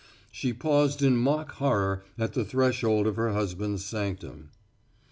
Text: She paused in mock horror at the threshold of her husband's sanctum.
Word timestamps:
She 0.31 0.51
paused 0.51 1.03
in 1.03 1.15
mock 1.15 1.51
horror 1.51 2.03
at 2.17 2.33
the 2.33 2.43
threshold 2.43 3.05
of 3.05 3.17
her 3.17 3.33
husband's 3.33 3.85
sanctum. 3.85 4.49